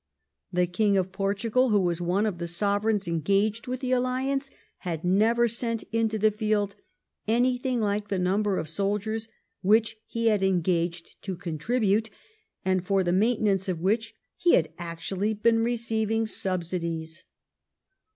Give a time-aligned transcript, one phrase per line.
[0.51, 5.03] The King of Portugal, who was one of the Sovereigns engaged with the alliance, had
[5.03, 6.75] never sent into the field
[7.27, 9.27] anything like the number of soldiers
[9.61, 12.09] which he had engaged to contribute
[12.65, 17.23] and for the maintenance of which he had actually been receiving subsidies.